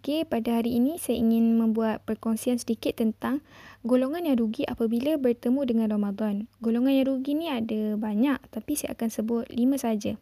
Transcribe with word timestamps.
Okey, 0.00 0.24
pada 0.24 0.56
hari 0.56 0.80
ini 0.80 0.96
saya 0.96 1.20
ingin 1.20 1.60
membuat 1.60 2.00
perkongsian 2.08 2.56
sedikit 2.56 2.96
tentang 2.96 3.44
golongan 3.84 4.24
yang 4.24 4.40
rugi 4.40 4.64
apabila 4.64 5.20
bertemu 5.20 5.60
dengan 5.68 5.92
Ramadan. 5.92 6.48
Golongan 6.64 6.96
yang 6.96 7.06
rugi 7.12 7.36
ni 7.36 7.52
ada 7.52 8.00
banyak 8.00 8.40
tapi 8.48 8.80
saya 8.80 8.96
akan 8.96 9.12
sebut 9.12 9.44
lima 9.52 9.76
saja. 9.76 10.16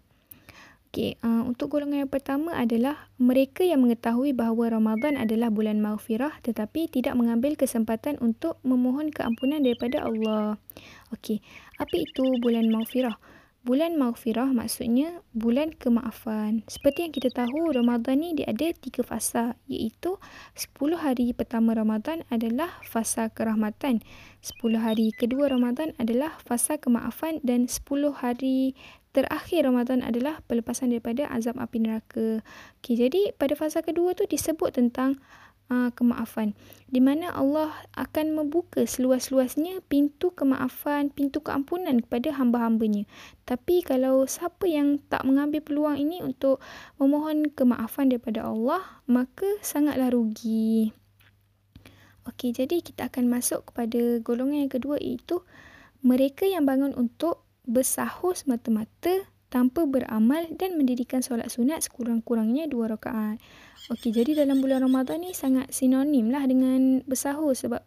Okey, 0.91 1.14
uh, 1.23 1.46
untuk 1.46 1.70
golongan 1.78 2.02
yang 2.02 2.10
pertama 2.10 2.59
adalah 2.59 3.06
mereka 3.23 3.62
yang 3.62 3.87
mengetahui 3.87 4.34
bahawa 4.34 4.74
Ramadan 4.74 5.14
adalah 5.14 5.46
bulan 5.46 5.79
maghfirah 5.79 6.42
tetapi 6.42 6.90
tidak 6.90 7.15
mengambil 7.15 7.54
kesempatan 7.54 8.18
untuk 8.18 8.59
memohon 8.66 9.15
keampunan 9.15 9.62
daripada 9.62 10.02
Allah. 10.02 10.59
Okey, 11.15 11.38
apa 11.79 11.95
itu 11.95 12.26
bulan 12.42 12.66
maghfirah? 12.66 13.15
Bulan 13.69 14.01
Maghfirah 14.01 14.49
maksudnya 14.57 15.21
bulan 15.37 15.77
kemaafan. 15.77 16.65
Seperti 16.73 17.05
yang 17.05 17.13
kita 17.13 17.29
tahu, 17.29 17.69
Ramadan 17.69 18.25
ni 18.25 18.33
dia 18.33 18.49
ada 18.49 18.73
tiga 18.73 19.05
fasa 19.05 19.61
iaitu 19.69 20.17
10 20.57 20.97
hari 20.97 21.37
pertama 21.37 21.77
Ramadan 21.77 22.25
adalah 22.33 22.80
fasa 22.88 23.29
kerahmatan. 23.29 24.01
10 24.41 24.57
hari 24.80 25.13
kedua 25.13 25.52
Ramadan 25.52 25.93
adalah 26.01 26.41
fasa 26.49 26.80
kemaafan 26.80 27.45
dan 27.45 27.69
10 27.69 27.85
hari 28.16 28.73
terakhir 29.13 29.69
Ramadan 29.69 30.01
adalah 30.01 30.41
pelepasan 30.49 30.88
daripada 30.88 31.29
azab 31.29 31.60
api 31.60 31.85
neraka. 31.85 32.41
Okay, 32.80 32.97
jadi 32.97 33.37
pada 33.37 33.53
fasa 33.53 33.85
kedua 33.85 34.16
tu 34.16 34.25
disebut 34.25 34.80
tentang 34.80 35.21
uh, 35.69 35.91
kemaafan 35.93 36.57
di 36.88 37.01
mana 37.05 37.29
Allah 37.37 37.73
akan 37.95 38.33
membuka 38.33 38.85
seluas-luasnya 38.88 39.85
pintu 39.87 40.33
kemaafan, 40.33 41.13
pintu 41.13 41.45
keampunan 41.45 42.01
kepada 42.01 42.33
hamba-hambanya. 42.41 43.05
Tapi 43.45 43.85
kalau 43.85 44.25
siapa 44.25 44.65
yang 44.65 44.97
tak 45.13 45.29
mengambil 45.29 45.60
peluang 45.60 46.01
ini 46.01 46.25
untuk 46.25 46.65
memohon 46.97 47.52
kemaafan 47.52 48.09
daripada 48.09 48.49
Allah, 48.49 49.05
maka 49.05 49.47
sangatlah 49.60 50.09
rugi. 50.09 50.97
Okey, 52.29 52.53
jadi 52.53 52.85
kita 52.85 53.09
akan 53.09 53.29
masuk 53.29 53.73
kepada 53.73 54.21
golongan 54.21 54.69
yang 54.69 54.73
kedua 54.73 55.01
iaitu 55.01 55.45
mereka 56.05 56.45
yang 56.45 56.69
bangun 56.69 56.93
untuk 56.93 57.45
bersahur 57.69 58.37
semata-mata 58.37 59.29
tanpa 59.49 59.88
beramal 59.88 60.45
dan 60.57 60.77
mendirikan 60.77 61.24
solat 61.24 61.49
sunat 61.49 61.85
sekurang-kurangnya 61.85 62.68
dua 62.68 62.93
rakaat. 62.93 63.41
Okey, 63.88 64.12
jadi 64.12 64.44
dalam 64.44 64.60
bulan 64.60 64.84
Ramadan 64.84 65.25
ni 65.25 65.32
sangat 65.32 65.72
sinonim 65.72 66.28
lah 66.28 66.44
dengan 66.44 67.00
bersahur 67.09 67.56
sebab 67.56 67.81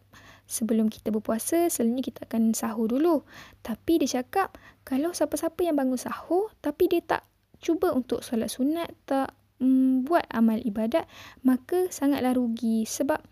sebelum 0.50 0.90
kita 0.90 1.14
berpuasa, 1.14 1.70
selalunya 1.70 2.02
kita 2.02 2.26
akan 2.26 2.52
sahur 2.52 2.90
dulu. 2.90 3.22
Tapi 3.62 4.02
dia 4.02 4.20
cakap, 4.20 4.58
kalau 4.82 5.14
siapa-siapa 5.14 5.62
yang 5.62 5.78
bangun 5.78 5.96
sahur 5.96 6.50
tapi 6.58 6.90
dia 6.90 7.00
tak 7.00 7.22
cuba 7.62 7.94
untuk 7.94 8.26
solat 8.26 8.50
sunat, 8.50 8.90
tak 9.06 9.30
um, 9.62 10.02
buat 10.02 10.26
amal 10.34 10.58
ibadat, 10.58 11.06
maka 11.46 11.86
sangatlah 11.94 12.34
rugi 12.34 12.82
sebab 12.82 13.22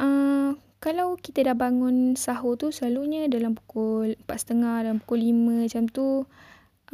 uh, 0.00 0.56
kalau 0.80 1.20
kita 1.20 1.44
dah 1.44 1.52
bangun 1.52 2.16
sahur 2.16 2.56
tu 2.56 2.72
selalunya 2.72 3.28
dalam 3.28 3.52
pukul 3.52 4.16
4.30 4.24 4.88
dalam 4.88 4.96
pukul 5.04 5.20
5 5.20 5.68
macam 5.68 5.84
tu 5.92 6.24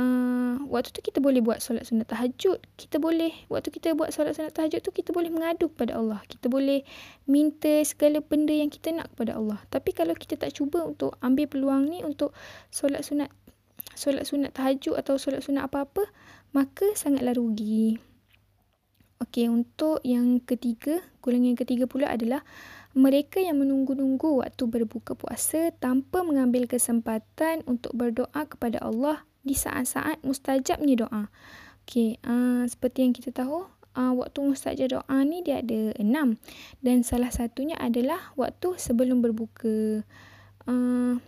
uh, 0.00 0.56
waktu 0.68 0.92
tu 0.92 1.00
kita 1.00 1.18
boleh 1.20 1.40
buat 1.40 1.60
solat 1.60 1.88
sunat 1.88 2.08
tahajud. 2.08 2.60
Kita 2.76 2.96
boleh, 3.00 3.32
waktu 3.48 3.68
kita 3.72 3.96
buat 3.96 4.12
solat 4.12 4.36
sunat 4.36 4.52
tahajud 4.52 4.80
tu, 4.84 4.92
kita 4.92 5.12
boleh 5.12 5.28
mengadu 5.32 5.72
kepada 5.72 5.96
Allah. 5.98 6.20
Kita 6.28 6.48
boleh 6.48 6.84
minta 7.28 7.82
segala 7.82 8.20
benda 8.20 8.52
yang 8.52 8.72
kita 8.72 8.92
nak 8.92 9.12
kepada 9.16 9.36
Allah. 9.36 9.58
Tapi 9.68 9.90
kalau 9.96 10.14
kita 10.16 10.36
tak 10.36 10.54
cuba 10.56 10.84
untuk 10.84 11.16
ambil 11.20 11.48
peluang 11.48 11.88
ni 11.88 12.04
untuk 12.04 12.36
solat 12.68 13.02
sunat, 13.04 13.32
solat 13.96 14.28
sunat 14.28 14.52
tahajud 14.52 14.96
atau 14.96 15.16
solat 15.16 15.40
sunat 15.44 15.68
apa-apa, 15.68 16.08
maka 16.52 16.92
sangatlah 16.96 17.36
rugi. 17.36 18.00
Okey, 19.16 19.48
untuk 19.48 20.04
yang 20.04 20.44
ketiga, 20.44 21.00
golongan 21.24 21.56
yang 21.56 21.60
ketiga 21.64 21.88
pula 21.88 22.12
adalah 22.12 22.44
mereka 22.92 23.40
yang 23.40 23.60
menunggu-nunggu 23.60 24.44
waktu 24.44 24.68
berbuka 24.68 25.16
puasa 25.16 25.72
tanpa 25.72 26.20
mengambil 26.20 26.68
kesempatan 26.68 27.64
untuk 27.64 27.96
berdoa 27.96 28.44
kepada 28.44 28.76
Allah 28.84 29.24
di 29.46 29.54
saat-saat 29.54 30.26
mustajabnya 30.26 31.06
doa. 31.06 31.30
Okey, 31.86 32.18
uh, 32.26 32.66
seperti 32.66 33.06
yang 33.06 33.14
kita 33.14 33.30
tahu, 33.30 33.62
uh, 33.94 34.12
waktu 34.18 34.38
mustajab 34.42 34.90
doa 34.90 35.16
ni 35.22 35.46
dia 35.46 35.62
ada 35.62 35.94
enam. 36.02 36.34
Dan 36.82 37.06
salah 37.06 37.30
satunya 37.30 37.78
adalah 37.78 38.34
waktu 38.34 38.74
sebelum 38.74 39.22
berbuka. 39.22 40.02
Uh, 40.66 41.22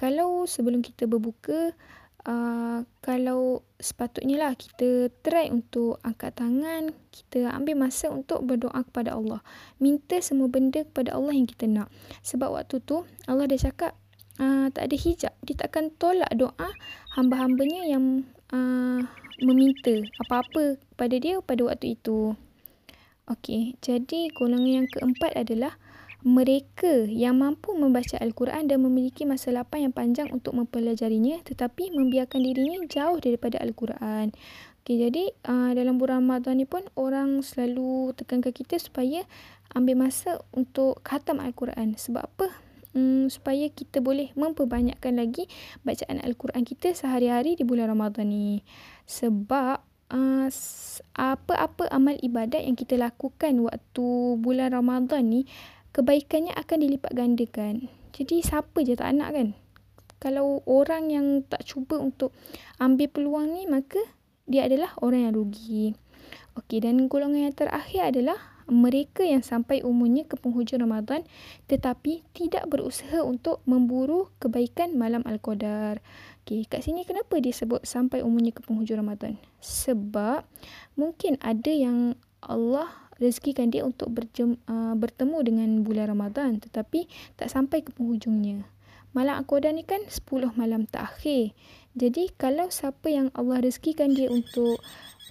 kalau 0.00 0.48
sebelum 0.48 0.80
kita 0.80 1.04
berbuka, 1.04 1.76
uh, 2.24 2.80
kalau 3.04 3.60
sepatutnya 3.76 4.40
lah 4.40 4.52
kita 4.56 5.12
try 5.20 5.52
untuk 5.52 6.00
angkat 6.00 6.40
tangan, 6.40 6.96
kita 7.12 7.52
ambil 7.52 7.88
masa 7.88 8.08
untuk 8.08 8.40
berdoa 8.48 8.80
kepada 8.88 9.20
Allah. 9.20 9.44
Minta 9.76 10.16
semua 10.24 10.48
benda 10.48 10.80
kepada 10.80 11.12
Allah 11.12 11.36
yang 11.36 11.44
kita 11.44 11.68
nak. 11.68 11.92
Sebab 12.24 12.56
waktu 12.56 12.80
tu 12.80 13.04
Allah 13.28 13.44
dah 13.44 13.60
cakap, 13.60 13.92
uh, 14.40 14.66
tak 14.72 14.90
ada 14.90 14.96
hijab. 14.96 15.34
Dia 15.44 15.56
takkan 15.60 15.92
tolak 16.00 16.32
doa 16.34 16.68
hamba-hambanya 17.14 17.86
yang 17.86 18.24
uh, 18.50 19.04
meminta 19.44 20.00
apa-apa 20.26 20.80
kepada 20.80 21.16
dia 21.20 21.38
pada 21.44 21.62
waktu 21.68 22.00
itu. 22.00 22.34
Okey, 23.30 23.78
jadi 23.78 24.32
golongan 24.34 24.82
yang 24.82 24.88
keempat 24.90 25.38
adalah 25.38 25.78
mereka 26.20 27.08
yang 27.08 27.40
mampu 27.40 27.72
membaca 27.72 28.20
Al-Quran 28.20 28.68
dan 28.68 28.84
memiliki 28.84 29.24
masa 29.24 29.54
lapang 29.56 29.88
yang 29.88 29.94
panjang 29.94 30.28
untuk 30.28 30.52
mempelajarinya 30.52 31.40
tetapi 31.40 31.96
membiarkan 31.96 32.44
dirinya 32.44 32.84
jauh 32.90 33.16
daripada 33.22 33.56
Al-Quran. 33.62 34.34
Okey, 34.82 34.96
jadi 34.96 35.24
uh, 35.46 35.70
dalam 35.76 35.96
bulan 35.96 36.26
Ramadan 36.26 36.58
ni 36.58 36.66
pun 36.66 36.84
orang 36.98 37.40
selalu 37.40 38.12
tekankan 38.18 38.52
kita 38.52 38.76
supaya 38.82 39.24
ambil 39.72 40.08
masa 40.10 40.42
untuk 40.50 40.98
khatam 41.06 41.38
Al-Quran. 41.38 41.94
Sebab 41.94 42.26
apa? 42.26 42.69
Um, 42.94 43.26
supaya 43.30 43.68
kita 43.70 44.02
boleh 44.02 44.34
memperbanyakkan 44.34 45.18
lagi 45.18 45.46
bacaan 45.86 46.22
Al-Quran 46.22 46.62
kita 46.66 46.94
sehari-hari 46.94 47.54
di 47.58 47.64
bulan 47.66 47.90
Ramadan 47.90 48.30
ni. 48.30 48.62
Sebab 49.06 49.76
uh, 50.10 50.48
apa-apa 51.14 51.90
amal 51.90 52.18
ibadat 52.20 52.62
yang 52.66 52.76
kita 52.78 52.98
lakukan 52.98 53.58
waktu 53.62 54.08
bulan 54.38 54.74
Ramadan 54.74 55.30
ni, 55.30 55.46
kebaikannya 55.94 56.54
akan 56.54 56.78
dilipat 56.82 57.12
gandakan. 57.14 57.90
Jadi 58.10 58.42
siapa 58.42 58.82
je 58.82 58.98
tak 58.98 59.14
nak 59.14 59.32
kan? 59.34 59.48
Kalau 60.20 60.60
orang 60.68 61.08
yang 61.08 61.26
tak 61.48 61.64
cuba 61.64 61.96
untuk 61.96 62.36
ambil 62.76 63.08
peluang 63.08 63.56
ni, 63.56 63.64
maka 63.64 63.98
dia 64.44 64.68
adalah 64.68 64.92
orang 65.00 65.30
yang 65.30 65.34
rugi. 65.38 65.96
Okey, 66.58 66.84
dan 66.84 67.08
golongan 67.08 67.48
yang 67.48 67.56
terakhir 67.56 68.12
adalah 68.12 68.36
mereka 68.70 69.26
yang 69.26 69.42
sampai 69.42 69.82
umurnya 69.82 70.24
ke 70.24 70.38
penghujung 70.38 70.80
Ramadan 70.80 71.26
tetapi 71.66 72.22
tidak 72.32 72.70
berusaha 72.70 73.20
untuk 73.20 73.60
memburu 73.66 74.30
kebaikan 74.38 74.94
malam 74.96 75.26
Al-Qadar. 75.26 76.00
Okey, 76.46 76.64
kat 76.70 76.86
sini 76.86 77.04
kenapa 77.04 77.36
dia 77.42 77.52
sebut 77.52 77.82
sampai 77.84 78.22
umurnya 78.24 78.54
ke 78.54 78.62
penghujung 78.64 79.02
Ramadan? 79.02 79.36
Sebab 79.60 80.46
mungkin 80.94 81.36
ada 81.42 81.68
yang 81.68 82.16
Allah 82.40 82.88
rezekikan 83.20 83.68
dia 83.68 83.84
untuk 83.84 84.16
berjem, 84.16 84.56
uh, 84.64 84.96
bertemu 84.96 85.38
dengan 85.44 85.68
bulan 85.84 86.08
Ramadan 86.08 86.56
tetapi 86.56 87.06
tak 87.36 87.52
sampai 87.52 87.84
ke 87.84 87.92
penghujungnya. 87.92 88.64
Malam 89.10 89.42
Al-Qadar 89.42 89.74
ni 89.74 89.82
kan 89.82 90.06
10 90.06 90.54
malam 90.54 90.86
terakhir. 90.86 91.52
Jadi 91.98 92.30
kalau 92.38 92.70
siapa 92.70 93.10
yang 93.10 93.34
Allah 93.34 93.58
rezekikan 93.58 94.14
dia 94.14 94.30
untuk 94.30 94.78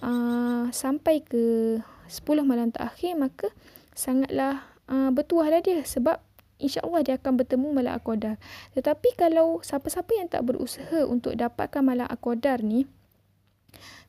uh, 0.04 0.68
sampai 0.68 1.24
ke 1.24 1.76
10 2.10 2.42
malam 2.42 2.74
terakhir 2.74 3.14
maka 3.14 3.54
sangatlah 3.94 4.66
uh, 4.90 5.14
bertuahlah 5.14 5.62
dia 5.62 5.86
sebab 5.86 6.18
insya-Allah 6.60 7.00
dia 7.06 7.14
akan 7.16 7.40
bertemu 7.40 7.72
malam 7.72 7.96
al-qadar. 7.96 8.36
Tetapi 8.76 9.16
kalau 9.16 9.64
siapa-siapa 9.64 10.12
yang 10.12 10.28
tak 10.28 10.44
berusaha 10.44 11.08
untuk 11.08 11.38
dapatkan 11.38 11.80
malam 11.80 12.06
al-qadar 12.10 12.60
ni 12.60 12.84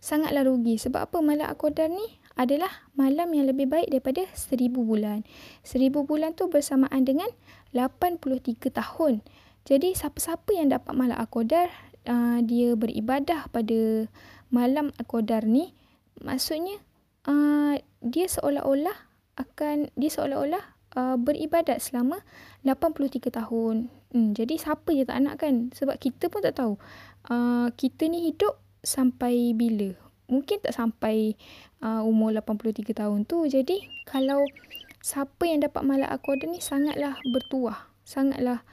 sangatlah 0.02 0.44
rugi 0.44 0.82
sebab 0.82 1.08
apa 1.08 1.18
malam 1.24 1.48
al-qadar 1.48 1.88
ni 1.88 2.20
adalah 2.36 2.90
malam 2.98 3.32
yang 3.32 3.48
lebih 3.48 3.70
baik 3.70 3.88
daripada 3.92 4.28
seribu 4.36 4.84
bulan. 4.84 5.24
Seribu 5.62 6.04
bulan 6.04 6.36
tu 6.36 6.50
bersamaan 6.52 7.06
dengan 7.06 7.30
83 7.72 8.72
tahun. 8.72 9.24
Jadi 9.64 9.94
siapa-siapa 9.94 10.52
yang 10.58 10.74
dapat 10.74 10.94
malam 10.98 11.16
al-qadar 11.16 11.70
uh, 12.10 12.40
dia 12.42 12.74
beribadah 12.74 13.48
pada 13.54 14.10
malam 14.52 14.92
al-qadar 15.00 15.46
ni 15.48 15.72
maksudnya 16.20 16.82
uh, 17.30 17.78
dia 18.02 18.26
seolah-olah 18.26 18.98
akan 19.38 19.94
dia 19.96 20.10
seolah-olah 20.12 20.62
uh, 20.98 21.16
beribadat 21.18 21.80
selama 21.80 22.22
83 22.66 23.32
tahun. 23.32 23.88
Hmm, 24.12 24.36
jadi 24.36 24.60
siapa 24.60 24.92
je 24.92 25.08
tak 25.08 25.24
nak 25.24 25.40
kan? 25.40 25.72
Sebab 25.72 25.96
kita 26.02 26.28
pun 26.28 26.44
tak 26.44 26.60
tahu 26.60 26.76
uh, 27.32 27.68
kita 27.78 28.10
ni 28.12 28.34
hidup 28.34 28.60
sampai 28.82 29.54
bila. 29.56 29.94
Mungkin 30.32 30.64
tak 30.64 30.76
sampai 30.76 31.36
uh, 31.84 32.02
umur 32.04 32.36
83 32.36 32.92
tahun 32.96 33.28
tu. 33.28 33.46
Jadi 33.48 33.84
kalau 34.08 34.48
siapa 35.04 35.44
yang 35.48 35.64
dapat 35.64 35.84
malak 35.84 36.12
akoda 36.12 36.48
ni 36.48 36.64
sangatlah 36.64 37.20
bertuah. 37.30 37.92
Sangatlah 38.08 38.64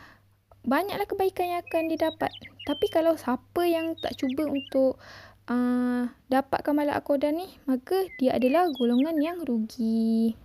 banyaklah 0.67 1.07
kebaikan 1.07 1.55
yang 1.55 1.61
akan 1.67 1.91
didapat. 1.91 2.31
Tapi 2.67 2.87
kalau 2.93 3.17
siapa 3.17 3.63
yang 3.65 3.97
tak 3.99 4.19
cuba 4.21 4.45
untuk 4.51 5.01
uh, 5.49 6.12
dapatkan 6.29 6.77
malak 6.77 7.03
akoda 7.03 7.33
ni, 7.33 7.49
maka 7.65 8.06
dia 8.21 8.37
adalah 8.37 8.69
golongan 8.77 9.17
yang 9.19 9.41
rugi. 9.43 10.37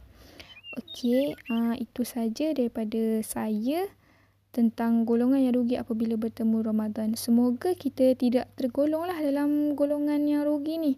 Okey, 0.73 1.37
uh, 1.53 1.77
itu 1.77 2.01
saja 2.01 2.55
daripada 2.55 3.21
saya 3.21 3.85
tentang 4.53 5.03
golongan 5.03 5.41
yang 5.41 5.53
rugi 5.53 5.75
apabila 5.77 6.17
bertemu 6.17 6.61
Ramadan. 6.65 7.13
Semoga 7.17 7.73
kita 7.73 8.13
tidak 8.13 8.49
tergolonglah 8.57 9.17
dalam 9.17 9.73
golongan 9.73 10.25
yang 10.29 10.45
rugi 10.45 10.77
ni. 10.77 10.93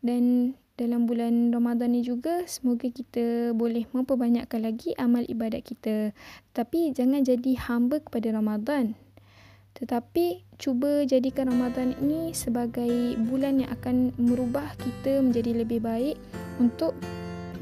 Dan 0.00 0.54
dalam 0.80 1.04
bulan 1.04 1.52
Ramadan 1.52 1.92
ni 1.92 2.00
juga 2.00 2.48
semoga 2.48 2.88
kita 2.88 3.52
boleh 3.52 3.84
memperbanyakkan 3.92 4.64
lagi 4.64 4.96
amal 4.96 5.26
ibadat 5.26 5.60
kita. 5.60 6.16
Tapi 6.56 6.96
jangan 6.96 7.20
jadi 7.20 7.52
hamba 7.68 8.00
kepada 8.00 8.32
Ramadan. 8.32 8.96
Tetapi 9.74 10.44
cuba 10.60 11.06
jadikan 11.08 11.48
Ramadan 11.48 11.96
ini 12.02 12.36
sebagai 12.36 13.16
bulan 13.16 13.64
yang 13.64 13.70
akan 13.72 14.12
merubah 14.20 14.76
kita 14.76 15.24
menjadi 15.24 15.64
lebih 15.64 15.80
baik 15.80 16.16
untuk 16.60 16.92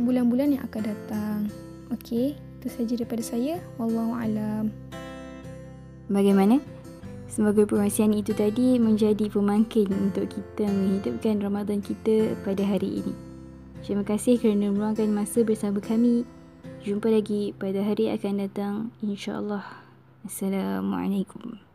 bulan-bulan 0.02 0.58
yang 0.58 0.62
akan 0.66 0.82
datang. 0.82 1.38
Okey, 1.94 2.34
itu 2.34 2.66
saja 2.70 2.92
daripada 2.98 3.22
saya. 3.22 3.62
Wallahu 3.78 4.18
alam. 4.18 4.74
Bagaimana? 6.08 6.58
Semoga 7.28 7.68
perkongsian 7.68 8.16
itu 8.16 8.32
tadi 8.32 8.80
menjadi 8.80 9.28
pemangkin 9.28 9.92
untuk 9.92 10.32
kita 10.32 10.64
menghidupkan 10.64 11.44
Ramadan 11.44 11.84
kita 11.84 12.32
pada 12.40 12.64
hari 12.64 13.04
ini. 13.04 13.14
Terima 13.84 14.02
kasih 14.02 14.40
kerana 14.40 14.72
meluangkan 14.72 15.12
masa 15.12 15.44
bersama 15.44 15.78
kami. 15.78 16.24
Jumpa 16.82 17.12
lagi 17.12 17.52
pada 17.54 17.84
hari 17.84 18.08
akan 18.10 18.34
datang 18.42 18.74
insya-Allah. 19.04 19.84
Assalamualaikum. 20.24 21.67